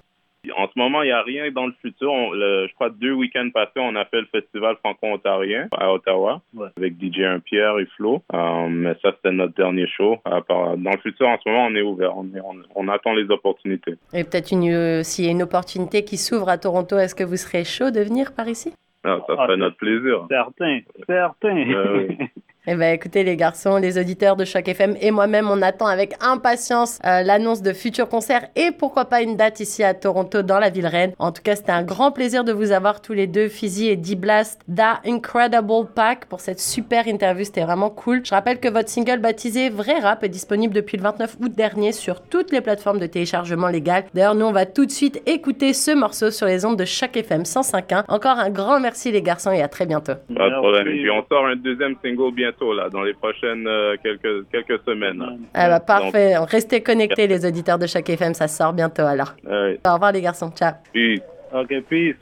En 0.57 0.67
ce 0.67 0.73
moment, 0.77 1.03
il 1.03 1.07
n'y 1.07 1.13
a 1.13 1.23
rien 1.23 1.51
dans 1.51 1.67
le 1.67 1.75
futur. 1.81 2.11
je 2.35 2.73
crois 2.75 2.91
deux 2.91 3.13
week-ends 3.13 3.51
passés, 3.53 3.79
on 3.79 3.95
a 3.97 4.05
fait 4.05 4.21
le 4.21 4.27
festival 4.27 4.77
franco-ontarien 4.77 5.69
à 5.77 5.93
Ottawa 5.93 6.41
avec 6.77 6.95
DJ 6.95 7.23
Pierre 7.45 7.79
et 7.79 7.87
Flo. 7.97 8.23
Euh, 8.33 8.69
mais 8.69 8.95
ça, 9.03 9.13
c'était 9.17 9.33
notre 9.33 9.55
dernier 9.55 9.87
show. 9.87 10.19
dans 10.49 10.75
le 10.77 10.99
futur, 10.99 11.29
en 11.29 11.39
ce 11.43 11.49
moment, 11.49 11.67
on 11.67 11.75
est 11.75 11.83
ouvert. 11.83 12.17
On, 12.17 12.27
on, 12.75 12.89
attend 12.89 13.13
les 13.13 13.31
opportunités. 13.31 13.95
Et 14.13 14.25
peut-être 14.25 14.53
une, 14.53 14.71
euh, 14.71 15.03
s'il 15.03 15.25
y 15.25 15.29
a 15.29 15.31
une 15.31 15.43
opportunité 15.43 16.05
qui 16.05 16.17
s'ouvre 16.17 16.49
à 16.49 16.59
Toronto, 16.59 16.99
est-ce 16.99 17.15
que 17.15 17.25
vous 17.25 17.37
serez 17.37 17.65
chaud 17.65 17.91
de 17.91 18.01
venir 18.01 18.35
par 18.35 18.49
ici? 18.49 18.73
Ah, 19.05 19.19
ça 19.27 19.35
serait 19.35 19.47
ah, 19.51 19.57
notre 19.57 19.77
plaisir. 19.77 20.27
Certain, 20.29 20.81
certain. 21.07 22.09
Eh 22.67 22.77
ben, 22.77 22.95
écoutez, 22.95 23.25
les 23.25 23.37
garçons, 23.37 23.77
les 23.77 23.99
auditeurs 23.99 24.37
de 24.37 24.47
Choc 24.47 24.67
FM 24.67 24.97
et 24.99 25.11
moi-même, 25.11 25.51
on 25.51 25.61
attend 25.61 25.85
avec 25.85 26.15
impatience 26.23 26.99
euh, 27.05 27.21
l'annonce 27.21 27.61
de 27.61 27.75
futurs 27.75 28.09
concerts 28.09 28.49
et 28.57 28.71
pourquoi 28.71 29.05
pas 29.05 29.21
une 29.21 29.37
date 29.37 29.61
ici 29.61 29.85
à 29.85 29.93
Toronto, 29.93 30.41
dans 30.41 30.59
la 30.59 30.71
ville 30.71 30.87
reine. 30.87 31.13
En 31.19 31.31
tout 31.31 31.43
cas, 31.43 31.57
c'était 31.57 31.73
un 31.73 31.83
grand 31.83 32.11
plaisir 32.11 32.43
de 32.43 32.53
vous 32.53 32.73
avoir 32.73 33.03
tous 33.03 33.13
les 33.13 33.27
deux, 33.27 33.49
Fizzy 33.49 33.89
et 33.89 33.97
D-Blast, 33.97 34.63
da 34.67 35.01
Incredible 35.05 35.89
Pack 35.95 36.25
pour 36.25 36.41
cette 36.41 36.59
super 36.59 37.07
interview. 37.07 37.45
C'était 37.45 37.65
vraiment 37.65 37.91
cool. 37.91 38.25
Je 38.25 38.31
rappelle 38.31 38.59
que 38.59 38.69
votre 38.69 38.89
single 38.89 39.19
baptisé 39.19 39.69
Vrai 39.69 39.99
Rap 39.99 40.25
est 40.25 40.31
disponible 40.31 40.73
depuis 40.73 40.97
le 40.97 41.03
29 41.03 41.37
août 41.43 41.53
dernier 41.55 41.93
sur 41.93 42.23
toutes 42.23 42.51
les 42.51 42.63
plateformes 42.63 42.99
de 42.99 43.07
téléchargement 43.07 43.69
légal. 43.69 44.05
D'ailleurs, 44.15 44.35
nous, 44.35 44.47
on 44.47 44.53
va 44.53 44.65
tout 44.65 44.87
de 44.87 44.91
suite 44.91 45.23
écouter 45.27 45.75
ce 45.75 45.91
morceau 45.91 46.31
sur 46.31 46.47
les 46.47 46.65
ondes 46.65 46.79
de 46.79 46.87
Choc 46.87 47.15
FM 47.15 47.43
105.1. 47.43 48.05
Encore 48.09 48.39
un 48.39 48.49
grand 48.49 48.81
merci, 48.81 49.13
les 49.13 49.21
garçons, 49.21 49.53
et 49.53 49.61
à 49.61 49.69
très 49.69 49.85
bientôt. 49.85 50.15
Pas 50.35 50.49
de 50.49 50.57
problème. 50.57 50.85
Puis, 50.87 51.11
on 51.11 51.23
sort 51.29 51.45
un 51.45 51.57
deuxième 51.57 51.97
single 52.03 52.33
bientôt 52.33 52.54
là, 52.61 52.89
dans 52.89 53.03
les 53.03 53.15
prochaines 53.15 53.67
euh, 53.67 53.97
quelques, 54.03 54.49
quelques 54.51 54.83
semaines. 54.85 55.23
Ah 55.55 55.69
bah, 55.69 55.81
parfait. 55.81 56.37
Restez 56.39 56.83
connectés, 56.83 57.27
les 57.27 57.45
auditeurs 57.45 57.79
de 57.79 57.87
chaque 57.87 58.09
FM. 58.09 58.35
Ça 58.35 58.49
sort 58.49 58.73
bientôt 58.73 59.03
alors. 59.03 59.35
Ouais. 59.45 59.79
Au 59.87 59.95
revoir, 59.95 60.13
les 60.13 60.23
garçons. 60.23 60.51
Ciao. 60.51 60.73
Peace. 60.93 61.21
OK, 61.53 61.73
peace. 61.89 62.17